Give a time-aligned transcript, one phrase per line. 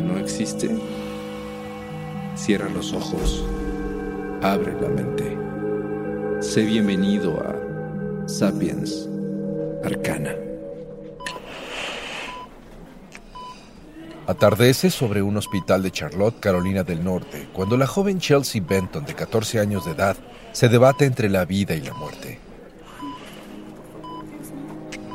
[0.00, 0.70] no existe.
[2.34, 3.44] Cierra los ojos,
[4.42, 5.36] abre la mente.
[6.40, 9.08] Sé bienvenido a Sapiens
[9.84, 10.34] Arcana.
[14.26, 19.14] Atardece sobre un hospital de Charlotte, Carolina del Norte, cuando la joven Chelsea Benton, de
[19.14, 20.16] 14 años de edad,
[20.52, 22.38] se debate entre la vida y la muerte.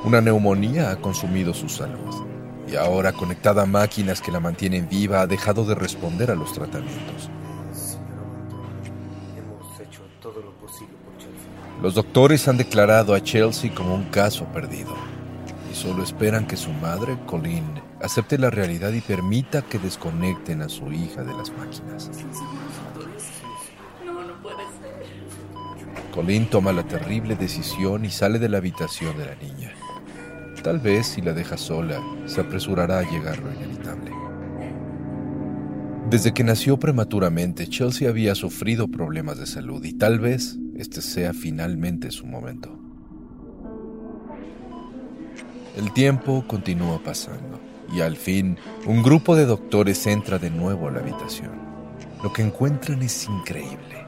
[0.03, 2.36] Una neumonía ha consumido su salud
[2.67, 6.53] y ahora conectada a máquinas que la mantienen viva ha dejado de responder a los
[6.53, 7.29] tratamientos.
[11.81, 14.95] Los doctores han declarado a Chelsea como un caso perdido
[15.71, 20.69] y solo esperan que su madre, Colleen, acepte la realidad y permita que desconecten a
[20.69, 22.09] su hija de las máquinas.
[26.13, 29.75] Colleen toma la terrible decisión y sale de la habitación de la niña.
[30.63, 34.11] Tal vez si la deja sola, se apresurará a llegar lo inevitable.
[36.09, 41.33] Desde que nació prematuramente, Chelsea había sufrido problemas de salud y tal vez este sea
[41.33, 42.79] finalmente su momento.
[45.75, 47.59] El tiempo continúa pasando
[47.93, 51.51] y al fin un grupo de doctores entra de nuevo a la habitación.
[52.23, 54.06] Lo que encuentran es increíble.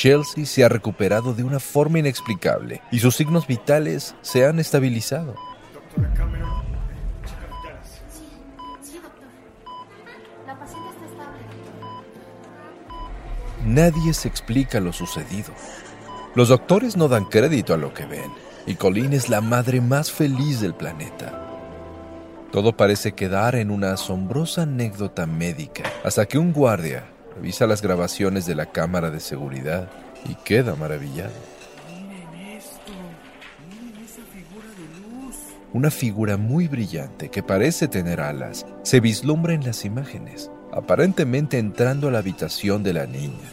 [0.00, 5.34] Chelsea se ha recuperado de una forma inexplicable y sus signos vitales se han estabilizado.
[13.66, 15.52] Nadie se explica lo sucedido.
[16.34, 18.32] Los doctores no dan crédito a lo que ven
[18.66, 21.46] y Colleen es la madre más feliz del planeta.
[22.50, 27.04] Todo parece quedar en una asombrosa anécdota médica hasta que un guardia
[27.40, 29.88] revisa las grabaciones de la cámara de seguridad
[30.28, 31.32] y queda maravillado.
[35.72, 42.08] Una figura muy brillante que parece tener alas se vislumbra en las imágenes, aparentemente entrando
[42.08, 43.48] a la habitación de la niña.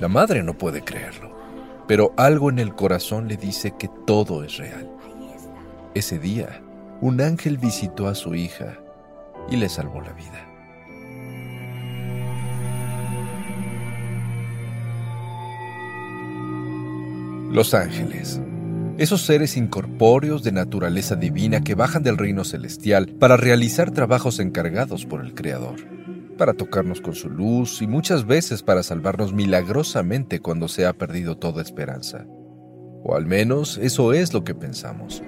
[0.00, 1.38] La madre no puede creerlo,
[1.86, 4.90] pero algo en el corazón le dice que todo es real.
[5.94, 6.62] Ese día,
[7.00, 8.76] un ángel visitó a su hija
[9.48, 10.49] y le salvó la vida.
[17.52, 18.40] Los ángeles.
[18.96, 25.04] Esos seres incorpóreos de naturaleza divina que bajan del reino celestial para realizar trabajos encargados
[25.04, 25.80] por el Creador,
[26.38, 31.38] para tocarnos con su luz y muchas veces para salvarnos milagrosamente cuando se ha perdido
[31.38, 32.24] toda esperanza.
[33.02, 35.20] O al menos eso es lo que pensamos.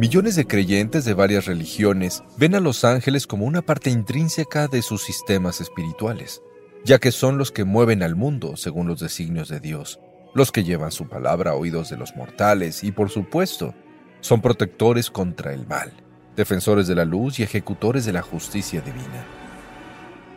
[0.00, 4.82] Millones de creyentes de varias religiones ven a los ángeles como una parte intrínseca de
[4.82, 6.42] sus sistemas espirituales,
[6.84, 10.00] ya que son los que mueven al mundo según los designios de Dios
[10.38, 13.74] los que llevan su palabra a oídos de los mortales y, por supuesto,
[14.20, 15.92] son protectores contra el mal,
[16.36, 19.26] defensores de la luz y ejecutores de la justicia divina.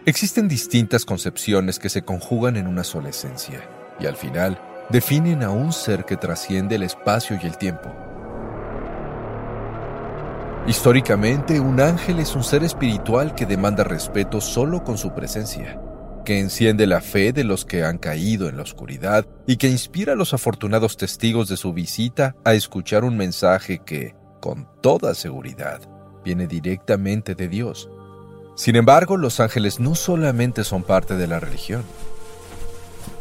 [0.06, 3.62] Existen distintas concepciones que se conjugan en una sola esencia
[4.00, 4.59] y al final
[4.89, 7.94] definen a un ser que trasciende el espacio y el tiempo.
[10.68, 15.80] Históricamente, un ángel es un ser espiritual que demanda respeto solo con su presencia.
[16.23, 20.13] Que enciende la fe de los que han caído en la oscuridad y que inspira
[20.13, 25.81] a los afortunados testigos de su visita a escuchar un mensaje que, con toda seguridad,
[26.23, 27.89] viene directamente de Dios.
[28.56, 31.83] Sin embargo, los ángeles no solamente son parte de la religión.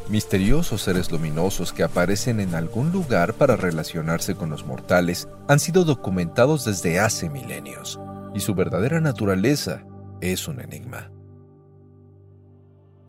[0.09, 5.85] Misteriosos seres luminosos que aparecen en algún lugar para relacionarse con los mortales han sido
[5.85, 8.01] documentados desde hace milenios,
[8.35, 9.85] y su verdadera naturaleza
[10.21, 11.13] es un enigma.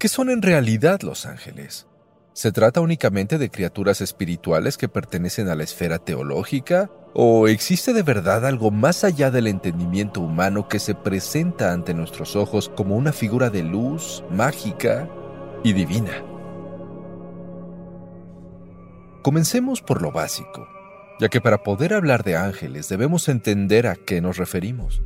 [0.02, 1.86] ¿Qué son en realidad los ángeles?
[2.34, 6.90] ¿Se trata únicamente de criaturas espirituales que pertenecen a la esfera teológica?
[7.14, 12.36] ¿O existe de verdad algo más allá del entendimiento humano que se presenta ante nuestros
[12.36, 15.08] ojos como una figura de luz, mágica
[15.64, 16.24] y divina?
[19.22, 20.68] Comencemos por lo básico,
[21.20, 25.04] ya que para poder hablar de ángeles debemos entender a qué nos referimos.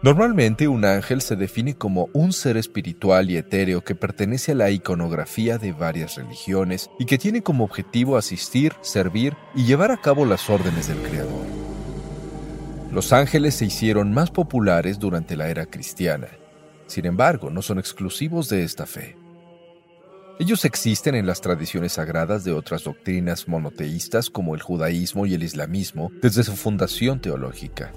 [0.00, 4.70] Normalmente un ángel se define como un ser espiritual y etéreo que pertenece a la
[4.70, 10.24] iconografía de varias religiones y que tiene como objetivo asistir, servir y llevar a cabo
[10.24, 11.46] las órdenes del Creador.
[12.92, 16.28] Los ángeles se hicieron más populares durante la era cristiana.
[16.86, 19.16] Sin embargo, no son exclusivos de esta fe.
[20.38, 25.42] Ellos existen en las tradiciones sagradas de otras doctrinas monoteístas como el judaísmo y el
[25.42, 27.92] islamismo desde su fundación teológica.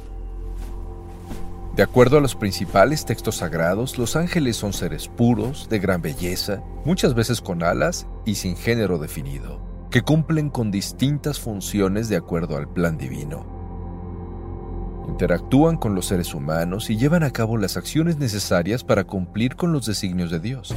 [1.75, 6.61] De acuerdo a los principales textos sagrados, los ángeles son seres puros, de gran belleza,
[6.83, 12.57] muchas veces con alas y sin género definido, que cumplen con distintas funciones de acuerdo
[12.57, 13.45] al plan divino.
[15.07, 19.71] Interactúan con los seres humanos y llevan a cabo las acciones necesarias para cumplir con
[19.71, 20.75] los designios de Dios.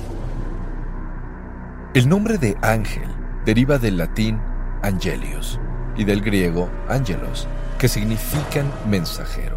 [1.93, 3.09] El nombre de ángel
[3.45, 4.41] deriva del latín
[4.83, 5.59] angelios
[5.97, 7.49] y del griego angelos,
[7.79, 9.54] que significan mensajero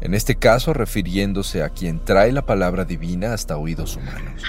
[0.00, 4.42] en este caso refiriéndose a quien trae la palabra divina hasta oídos humanos.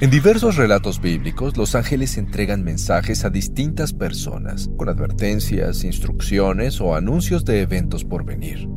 [0.00, 6.96] En diversos relatos bíblicos, los ángeles entregan mensajes a distintas personas, con advertencias, instrucciones o
[6.96, 8.68] anuncios de eventos por venir.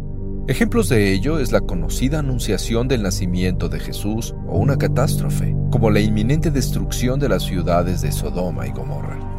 [0.47, 5.89] Ejemplos de ello es la conocida anunciación del nacimiento de Jesús o una catástrofe, como
[5.89, 9.34] la inminente destrucción de las ciudades de Sodoma y Gomorra.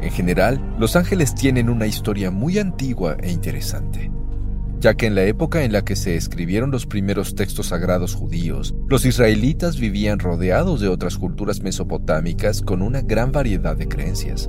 [0.00, 4.10] En general, los ángeles tienen una historia muy antigua e interesante,
[4.78, 8.74] ya que en la época en la que se escribieron los primeros textos sagrados judíos,
[8.88, 14.48] los israelitas vivían rodeados de otras culturas mesopotámicas con una gran variedad de creencias.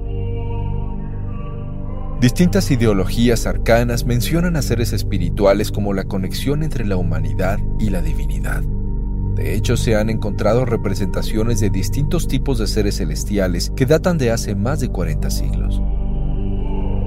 [2.22, 8.02] Distintas ideologías arcanas mencionan a seres espirituales como la conexión entre la humanidad y la
[8.02, 8.62] divinidad.
[9.40, 14.32] De hecho, se han encontrado representaciones de distintos tipos de seres celestiales que datan de
[14.32, 15.80] hace más de 40 siglos.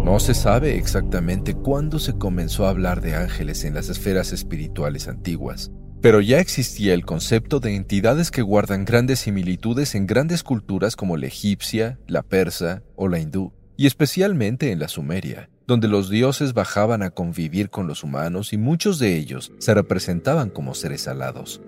[0.02, 5.08] No se sabe exactamente cuándo se comenzó a hablar de ángeles en las esferas espirituales
[5.08, 10.96] antiguas, pero ya existía el concepto de entidades que guardan grandes similitudes en grandes culturas
[10.96, 16.08] como la egipcia, la persa o la hindú, y especialmente en la sumeria, donde los
[16.08, 21.06] dioses bajaban a convivir con los humanos y muchos de ellos se representaban como seres
[21.08, 21.60] alados.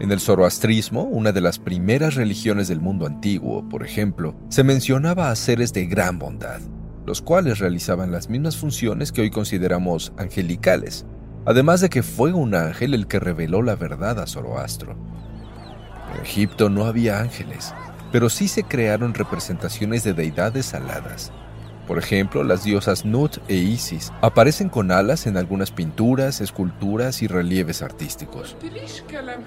[0.00, 5.30] En el zoroastrismo, una de las primeras religiones del mundo antiguo, por ejemplo, se mencionaba
[5.30, 6.60] a seres de gran bondad,
[7.04, 11.04] los cuales realizaban las mismas funciones que hoy consideramos angelicales,
[11.46, 14.96] además de que fue un ángel el que reveló la verdad a Zoroastro.
[16.14, 17.74] En Egipto no había ángeles,
[18.12, 21.32] pero sí se crearon representaciones de deidades aladas,
[21.88, 27.28] por ejemplo, las diosas Nut e Isis aparecen con alas en algunas pinturas, esculturas y
[27.28, 28.58] relieves artísticos.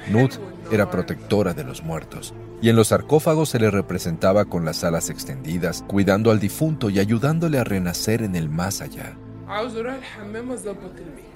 [0.09, 0.33] Nut
[0.71, 5.11] era protectora de los muertos, y en los sarcófagos se le representaba con las alas
[5.11, 9.15] extendidas, cuidando al difunto y ayudándole a renacer en el más allá.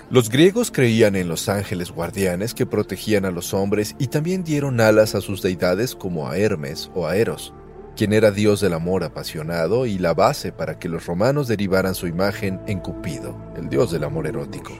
[0.09, 4.81] Los griegos creían en los ángeles guardianes que protegían a los hombres y también dieron
[4.81, 7.53] alas a sus deidades como a Hermes o a Eros
[7.95, 12.07] quien era dios del amor apasionado y la base para que los romanos derivaran su
[12.07, 14.73] imagen en Cupido, el dios del amor erótico.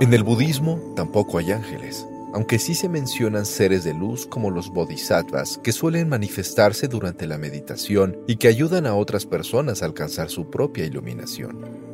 [0.00, 4.70] En el budismo tampoco hay ángeles, aunque sí se mencionan seres de luz como los
[4.70, 10.30] bodhisattvas que suelen manifestarse durante la meditación y que ayudan a otras personas a alcanzar
[10.30, 11.90] su propia iluminación.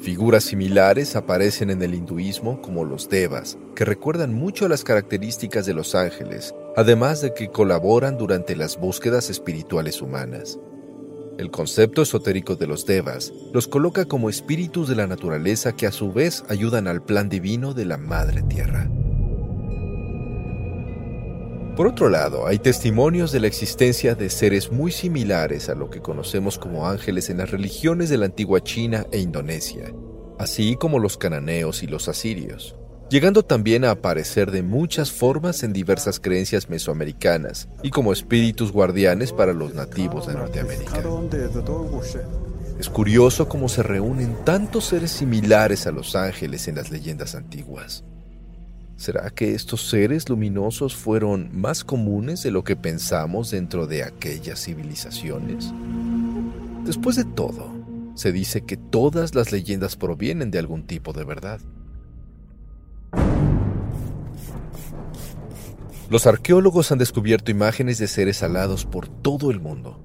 [0.00, 5.72] Figuras similares aparecen en el hinduismo como los devas, que recuerdan mucho las características de
[5.72, 10.58] los ángeles, además de que colaboran durante las búsquedas espirituales humanas.
[11.38, 15.92] El concepto esotérico de los devas los coloca como espíritus de la naturaleza que a
[15.92, 18.90] su vez ayudan al plan divino de la Madre Tierra.
[21.76, 26.00] Por otro lado, hay testimonios de la existencia de seres muy similares a lo que
[26.00, 29.92] conocemos como ángeles en las religiones de la antigua China e Indonesia,
[30.38, 32.76] así como los cananeos y los asirios,
[33.10, 39.32] llegando también a aparecer de muchas formas en diversas creencias mesoamericanas y como espíritus guardianes
[39.32, 41.02] para los nativos de Norteamérica.
[42.78, 48.04] Es curioso cómo se reúnen tantos seres similares a los ángeles en las leyendas antiguas.
[48.96, 54.64] ¿Será que estos seres luminosos fueron más comunes de lo que pensamos dentro de aquellas
[54.64, 55.70] civilizaciones?
[56.84, 57.74] Después de todo,
[58.14, 61.60] se dice que todas las leyendas provienen de algún tipo de verdad.
[66.08, 69.98] Los arqueólogos han descubierto imágenes de seres alados por todo el mundo.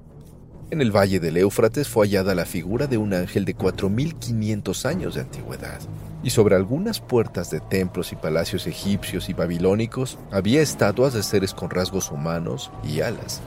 [0.72, 5.14] En el valle del Éufrates fue hallada la figura de un ángel de 4.500 años
[5.14, 5.78] de antigüedad,
[6.24, 11.54] y sobre algunas puertas de templos y palacios egipcios y babilónicos había estatuas de seres
[11.54, 13.40] con rasgos humanos y alas,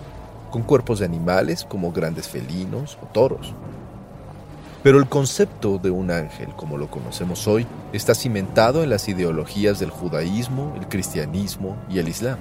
[0.50, 3.54] con cuerpos de animales como grandes felinos o toros.
[4.86, 9.80] Pero el concepto de un ángel, como lo conocemos hoy, está cimentado en las ideologías
[9.80, 12.38] del judaísmo, el cristianismo y el islam.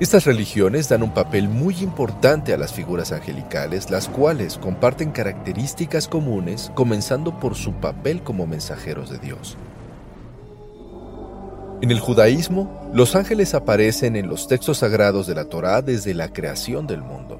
[0.00, 6.08] Estas religiones dan un papel muy importante a las figuras angelicales, las cuales comparten características
[6.08, 9.58] comunes, comenzando por su papel como mensajeros de Dios.
[11.82, 16.32] En el judaísmo, los ángeles aparecen en los textos sagrados de la Torá desde la
[16.32, 17.38] creación del mundo.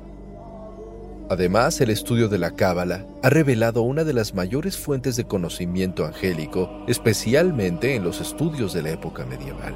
[1.30, 6.04] Además, el estudio de la Cábala ha revelado una de las mayores fuentes de conocimiento
[6.04, 9.72] angélico, especialmente en los estudios de la época medieval.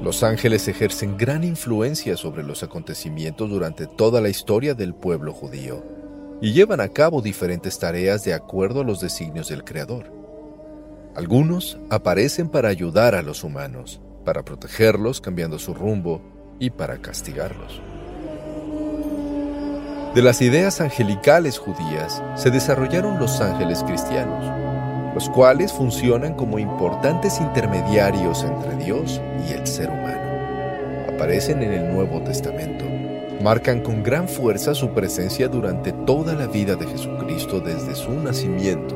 [0.00, 5.82] Los ángeles ejercen gran influencia sobre los acontecimientos durante toda la historia del pueblo judío
[6.40, 10.12] y llevan a cabo diferentes tareas de acuerdo a los designios del Creador.
[11.16, 16.22] Algunos aparecen para ayudar a los humanos, para protegerlos cambiando su rumbo
[16.60, 17.82] y para castigarlos.
[20.14, 24.44] De las ideas angelicales judías se desarrollaron los ángeles cristianos,
[25.14, 31.14] los cuales funcionan como importantes intermediarios entre Dios y el ser humano.
[31.14, 32.84] Aparecen en el Nuevo Testamento.
[33.42, 38.94] Marcan con gran fuerza su presencia durante toda la vida de Jesucristo desde su nacimiento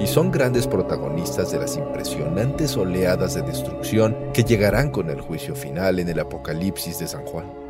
[0.00, 5.54] y son grandes protagonistas de las impresionantes oleadas de destrucción que llegarán con el juicio
[5.54, 7.63] final en el Apocalipsis de San Juan.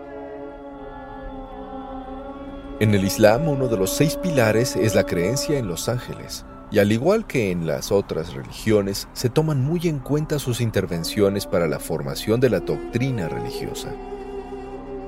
[2.81, 6.81] En el Islam uno de los seis pilares es la creencia en los ángeles, y
[6.81, 11.69] al igual que en las otras religiones, se toman muy en cuenta sus intervenciones para
[11.69, 13.95] la formación de la doctrina religiosa.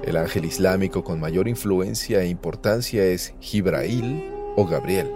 [0.05, 5.11] El ángel islámico con mayor influencia e importancia es Jibrail o Gabriel.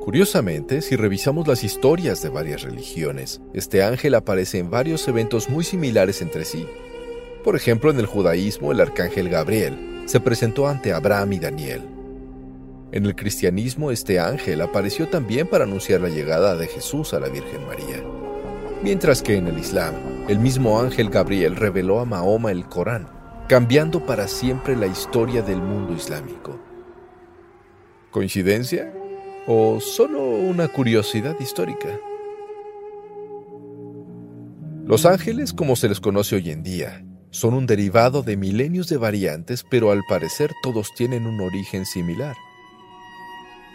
[0.00, 5.64] Curiosamente, si revisamos las historias de varias religiones, este ángel aparece en varios eventos muy
[5.64, 6.66] similares entre sí.
[7.44, 11.82] Por ejemplo, en el judaísmo, el arcángel Gabriel se presentó ante Abraham y Daniel,
[12.92, 17.30] en el cristianismo este ángel apareció también para anunciar la llegada de Jesús a la
[17.30, 18.04] Virgen María.
[18.82, 19.94] Mientras que en el Islam,
[20.28, 23.08] el mismo ángel Gabriel reveló a Mahoma el Corán,
[23.48, 26.60] cambiando para siempre la historia del mundo islámico.
[28.10, 28.92] ¿Coincidencia?
[29.46, 31.98] ¿O solo una curiosidad histórica?
[34.84, 38.98] Los ángeles, como se les conoce hoy en día, son un derivado de milenios de
[38.98, 42.36] variantes, pero al parecer todos tienen un origen similar.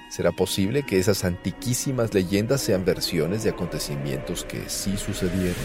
[0.10, 5.56] ¿Será posible que esas antiquísimas leyendas sean versiones de acontecimientos que sí sucedieron?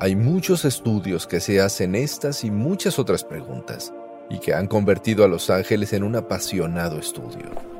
[0.00, 3.92] Hay muchos estudios que se hacen estas y muchas otras preguntas,
[4.30, 7.75] y que han convertido a los ángeles en un apasionado estudio.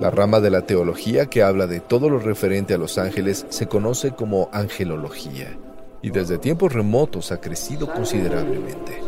[0.00, 3.66] La rama de la teología que habla de todo lo referente a los ángeles se
[3.66, 5.58] conoce como angelología,
[6.02, 9.02] y desde tiempos remotos ha crecido considerablemente.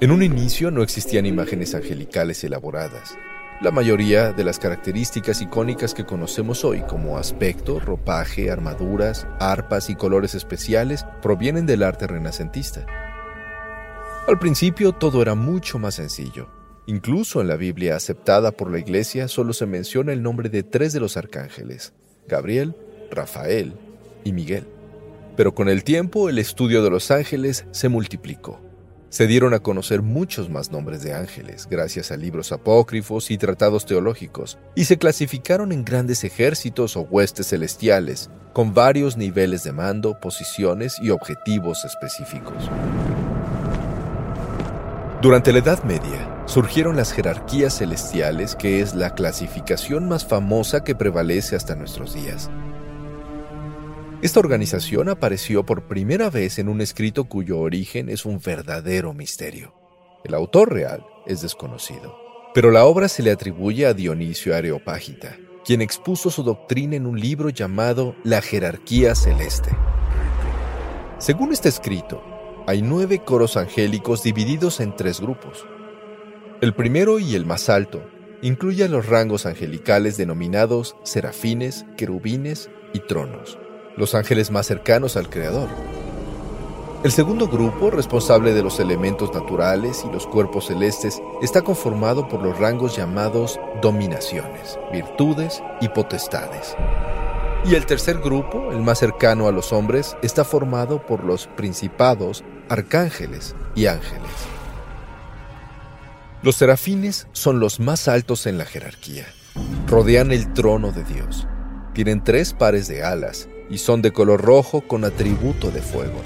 [0.00, 3.16] En un inicio no existían imágenes angelicales elaboradas.
[3.62, 9.94] La mayoría de las características icónicas que conocemos hoy, como aspecto, ropaje, armaduras, arpas y
[9.94, 12.84] colores especiales, provienen del arte renacentista.
[14.28, 16.63] Al principio todo era mucho más sencillo.
[16.86, 20.92] Incluso en la Biblia aceptada por la Iglesia solo se menciona el nombre de tres
[20.92, 21.94] de los arcángeles,
[22.28, 22.76] Gabriel,
[23.10, 23.74] Rafael
[24.22, 24.66] y Miguel.
[25.36, 28.60] Pero con el tiempo el estudio de los ángeles se multiplicó.
[29.08, 33.86] Se dieron a conocer muchos más nombres de ángeles, gracias a libros apócrifos y tratados
[33.86, 40.18] teológicos, y se clasificaron en grandes ejércitos o huestes celestiales, con varios niveles de mando,
[40.20, 42.68] posiciones y objetivos específicos.
[45.22, 50.94] Durante la Edad Media, surgieron las jerarquías celestiales, que es la clasificación más famosa que
[50.94, 52.50] prevalece hasta nuestros días.
[54.22, 59.74] Esta organización apareció por primera vez en un escrito cuyo origen es un verdadero misterio.
[60.24, 62.16] El autor real es desconocido,
[62.54, 67.20] pero la obra se le atribuye a Dionisio Areopágita, quien expuso su doctrina en un
[67.20, 69.70] libro llamado La jerarquía celeste.
[71.18, 72.22] Según este escrito,
[72.66, 75.66] hay nueve coros angélicos divididos en tres grupos.
[76.64, 78.00] El primero y el más alto
[78.40, 83.58] incluye los rangos angelicales denominados serafines, querubines y tronos,
[83.98, 85.68] los ángeles más cercanos al Creador.
[87.02, 92.42] El segundo grupo, responsable de los elementos naturales y los cuerpos celestes, está conformado por
[92.42, 96.76] los rangos llamados dominaciones, virtudes y potestades.
[97.66, 102.42] Y el tercer grupo, el más cercano a los hombres, está formado por los principados,
[102.70, 104.53] arcángeles y ángeles.
[106.44, 109.24] Los serafines son los más altos en la jerarquía.
[109.86, 111.46] Rodean el trono de Dios.
[111.94, 116.20] Tienen tres pares de alas y son de color rojo con atributo de fuego.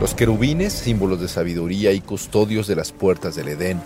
[0.00, 3.78] Los querubines, símbolos de sabiduría y custodios de las puertas del Edén,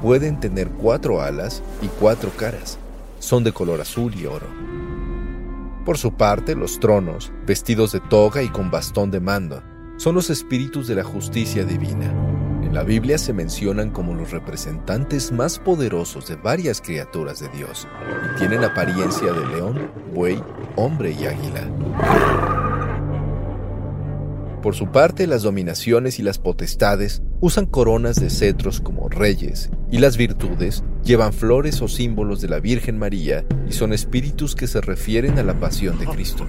[0.00, 2.78] pueden tener cuatro alas y cuatro caras.
[3.18, 4.46] Son de color azul y oro.
[5.84, 9.62] Por su parte, los tronos, vestidos de toga y con bastón de mando,
[9.98, 12.31] son los espíritus de la justicia divina
[12.72, 17.86] la Biblia se mencionan como los representantes más poderosos de varias criaturas de Dios
[18.34, 20.42] y tienen apariencia de león, buey,
[20.76, 21.68] hombre y águila.
[24.62, 29.98] Por su parte, las dominaciones y las potestades usan coronas de cetros como reyes, y
[29.98, 34.80] las virtudes llevan flores o símbolos de la Virgen María y son espíritus que se
[34.80, 36.46] refieren a la pasión de Cristo.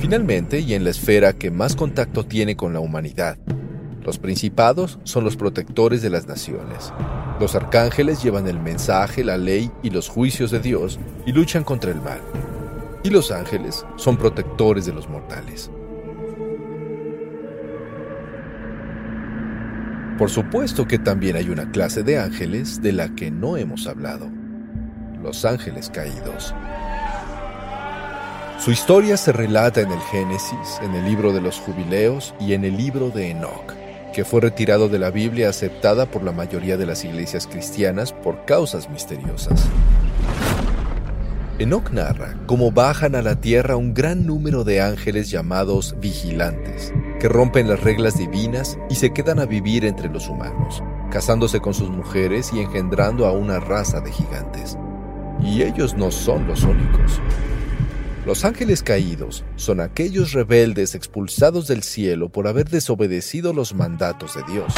[0.00, 3.38] Finalmente, y en la esfera que más contacto tiene con la humanidad,
[4.04, 6.92] los principados son los protectores de las naciones.
[7.38, 11.90] Los arcángeles llevan el mensaje, la ley y los juicios de Dios y luchan contra
[11.90, 12.20] el mal.
[13.02, 15.70] Y los ángeles son protectores de los mortales.
[20.18, 24.30] Por supuesto que también hay una clase de ángeles de la que no hemos hablado.
[25.22, 26.54] Los ángeles caídos.
[28.58, 32.64] Su historia se relata en el Génesis, en el libro de los jubileos y en
[32.66, 33.79] el libro de Enoch
[34.12, 38.44] que fue retirado de la Biblia aceptada por la mayoría de las iglesias cristianas por
[38.44, 39.68] causas misteriosas.
[41.60, 47.28] Enoch narra cómo bajan a la tierra un gran número de ángeles llamados vigilantes, que
[47.28, 51.90] rompen las reglas divinas y se quedan a vivir entre los humanos, casándose con sus
[51.90, 54.78] mujeres y engendrando a una raza de gigantes.
[55.42, 57.20] Y ellos no son los únicos.
[58.26, 64.42] Los ángeles caídos son aquellos rebeldes expulsados del cielo por haber desobedecido los mandatos de
[64.52, 64.74] Dios.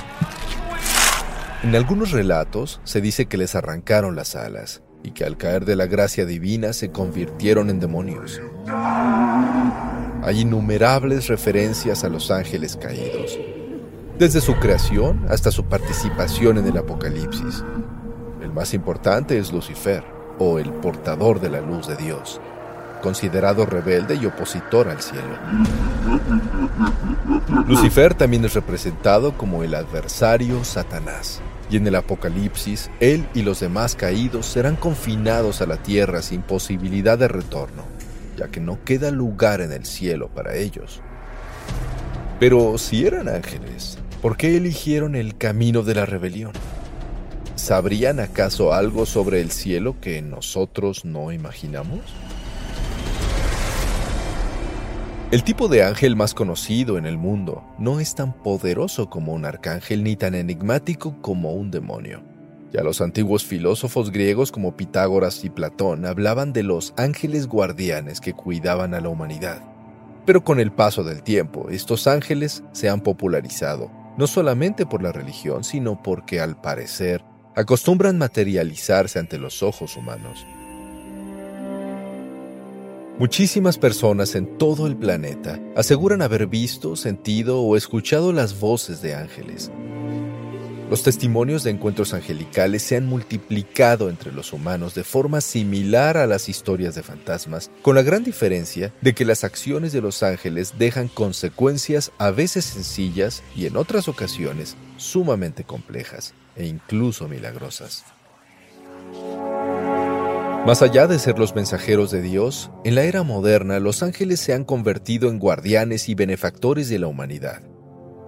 [1.65, 5.75] En algunos relatos se dice que les arrancaron las alas y que al caer de
[5.75, 8.41] la gracia divina se convirtieron en demonios.
[10.23, 13.37] Hay innumerables referencias a los ángeles caídos,
[14.21, 17.65] desde su creación hasta su participación en el Apocalipsis.
[18.41, 20.05] El más importante es Lucifer,
[20.39, 22.41] o el portador de la luz de Dios
[23.03, 25.37] considerado rebelde y opositor al cielo.
[27.67, 33.61] Lucifer también es representado como el adversario Satanás, y en el Apocalipsis, él y los
[33.61, 37.83] demás caídos serán confinados a la tierra sin posibilidad de retorno,
[38.39, 41.03] ya que no queda lugar en el cielo para ellos.
[42.41, 46.53] Pero si eran ángeles, ¿por qué eligieron el camino de la rebelión?
[47.55, 52.01] ¿Sabrían acaso algo sobre el cielo que nosotros no imaginamos?
[55.33, 59.47] El tipo de ángel más conocido en el mundo no es tan poderoso como un
[59.47, 62.23] arcángel ni tan enigmático como un demonio.
[62.71, 68.35] Ya los antiguos filósofos griegos como Pitágoras y Platón hablaban de los ángeles guardianes que
[68.35, 69.63] cuidaban a la humanidad.
[70.27, 75.13] Pero con el paso del tiempo, estos ángeles se han popularizado, no solamente por la
[75.13, 77.25] religión, sino porque al parecer
[77.57, 80.47] acostumbran materializarse ante los ojos humanos.
[83.19, 89.15] Muchísimas personas en todo el planeta aseguran haber visto, sentido o escuchado las voces de
[89.15, 89.71] ángeles.
[90.89, 96.27] Los testimonios de encuentros angelicales se han multiplicado entre los humanos de forma similar a
[96.27, 100.75] las historias de fantasmas, con la gran diferencia de que las acciones de los ángeles
[100.79, 108.05] dejan consecuencias a veces sencillas y en otras ocasiones sumamente complejas e incluso milagrosas.
[110.67, 114.55] Más allá de ser los mensajeros de Dios, en la era moderna los ángeles se
[114.55, 117.63] han convertido en guardianes y benefactores de la humanidad.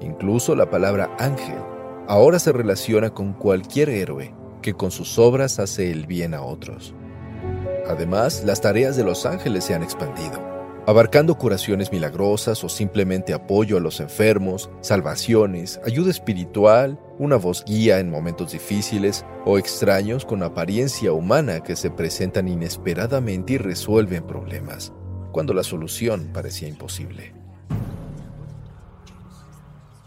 [0.01, 1.59] Incluso la palabra ángel
[2.09, 6.93] ahora se relaciona con cualquier héroe que con sus obras hace el bien a otros.
[7.89, 10.43] Además, las tareas de los ángeles se han expandido.
[10.87, 18.01] abarcando curaciones milagrosas o simplemente apoyo a los enfermos, salvaciones, ayuda espiritual, una voz guía
[18.01, 24.93] en momentos difíciles o extraños con apariencia humana que se presentan inesperadamente y resuelven problemas,
[25.33, 27.35] cuando la solución parecía imposible.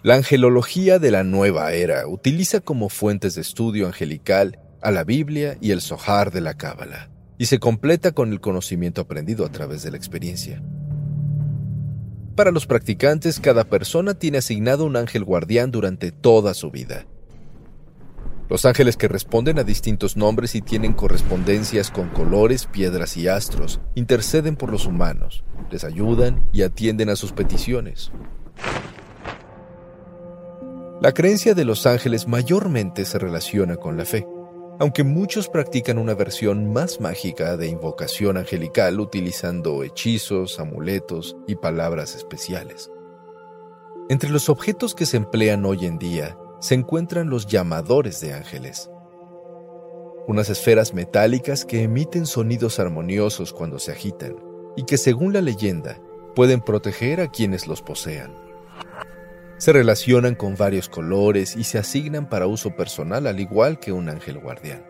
[0.03, 5.57] La angelología de la nueva era utiliza como fuentes de estudio angelical a la Biblia
[5.59, 9.83] y el Zohar de la Cábala y se completa con el conocimiento aprendido a través
[9.83, 10.61] de la experiencia.
[12.37, 17.07] Para los practicantes, cada persona tiene asignado un ángel guardián durante toda su vida.
[18.47, 23.81] Los ángeles que responden a distintos nombres y tienen correspondencias con colores, piedras y astros,
[23.95, 28.11] interceden por los humanos, les ayudan y atienden a sus peticiones.
[31.01, 34.27] La creencia de los ángeles mayormente se relaciona con la fe
[34.79, 42.15] aunque muchos practican una versión más mágica de invocación angelical utilizando hechizos, amuletos y palabras
[42.15, 42.91] especiales.
[44.09, 48.89] Entre los objetos que se emplean hoy en día se encuentran los llamadores de ángeles,
[50.27, 54.35] unas esferas metálicas que emiten sonidos armoniosos cuando se agitan
[54.75, 55.99] y que según la leyenda
[56.35, 58.33] pueden proteger a quienes los posean.
[59.57, 64.07] Se relacionan con varios colores y se asignan para uso personal al igual que un
[64.07, 64.83] ángel guardián.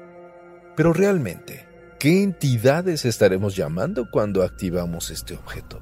[0.76, 1.66] Pero realmente,
[2.00, 5.82] ¿qué entidades estaremos llamando cuando activamos este objeto?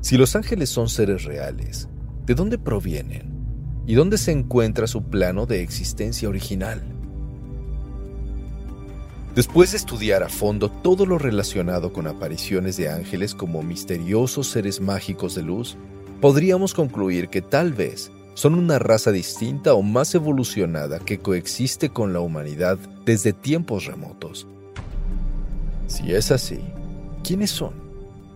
[0.00, 1.88] Si los ángeles son seres reales,
[2.26, 3.32] ¿de dónde provienen?
[3.86, 6.91] ¿Y dónde se encuentra su plano de existencia original?
[9.34, 14.82] Después de estudiar a fondo todo lo relacionado con apariciones de ángeles como misteriosos seres
[14.82, 15.78] mágicos de luz,
[16.20, 22.12] podríamos concluir que tal vez son una raza distinta o más evolucionada que coexiste con
[22.12, 24.46] la humanidad desde tiempos remotos.
[25.86, 26.60] Si es así,
[27.24, 27.72] ¿quiénes son?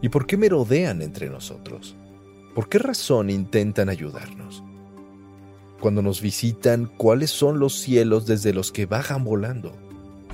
[0.01, 1.95] ¿Y por qué merodean entre nosotros?
[2.55, 4.63] ¿Por qué razón intentan ayudarnos?
[5.79, 9.77] Cuando nos visitan, ¿cuáles son los cielos desde los que bajan volando?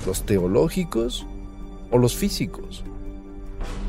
[0.07, 1.27] ¿Los teológicos
[1.91, 2.85] o los físicos?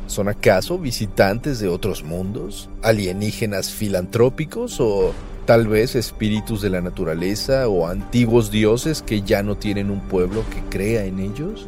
[0.07, 2.69] ¿Son acaso visitantes de otros mundos?
[2.83, 5.13] ¿Alienígenas filantrópicos o
[5.45, 10.43] tal vez espíritus de la naturaleza o antiguos dioses que ya no tienen un pueblo
[10.49, 11.67] que crea en ellos?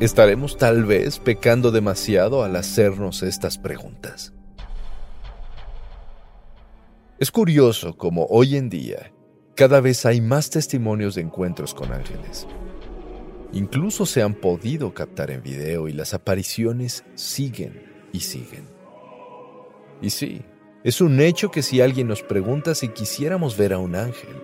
[0.00, 4.32] ¿Estaremos tal vez pecando demasiado al hacernos estas preguntas?
[7.20, 9.13] Es curioso como hoy en día
[9.54, 12.46] cada vez hay más testimonios de encuentros con ángeles.
[13.52, 18.66] Incluso se han podido captar en video y las apariciones siguen y siguen.
[20.02, 20.42] Y sí,
[20.82, 24.36] es un hecho que si alguien nos pregunta si quisiéramos ver a un ángel,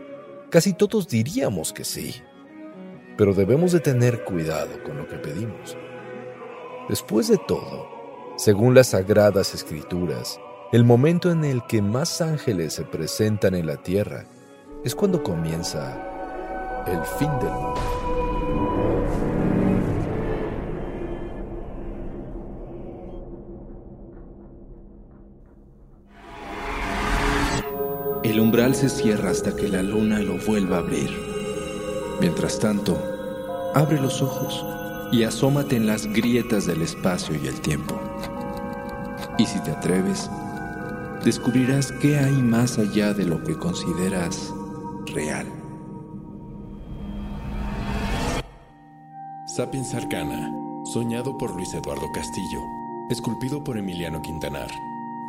[0.48, 2.14] casi todos diríamos que sí.
[3.16, 5.76] Pero debemos de tener cuidado con lo que pedimos.
[6.88, 7.88] Después de todo,
[8.36, 10.38] según las sagradas escrituras,
[10.72, 14.24] el momento en el que más ángeles se presentan en la tierra
[14.84, 15.94] es cuando comienza
[16.86, 17.80] el fin del mundo.
[28.22, 31.10] El umbral se cierra hasta que la luna lo vuelva a abrir.
[32.20, 32.96] Mientras tanto,
[33.74, 34.64] abre los ojos
[35.12, 38.00] y asómate en las grietas del espacio y el tiempo.
[39.36, 40.30] Y si te atreves,
[41.24, 44.54] descubrirás qué hay más allá de lo que consideras
[45.06, 45.46] real.
[49.46, 50.52] Sapiens Arcana,
[50.84, 52.60] soñado por Luis Eduardo Castillo,
[53.10, 54.70] esculpido por Emiliano Quintanar,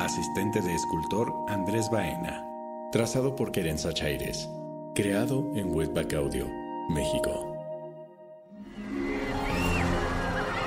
[0.00, 2.46] asistente de escultor Andrés Baena,
[2.92, 4.48] trazado por Querenza Chaires,
[4.94, 6.46] creado en Webback Audio,
[6.88, 7.52] México.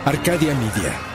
[0.05, 1.14] Arcadia Media.